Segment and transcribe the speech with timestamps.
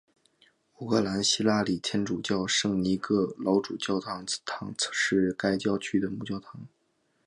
[0.79, 4.01] 乌克兰希腊礼天主教圣尼各老主教座
[4.47, 6.67] 堂是该教区的母教堂。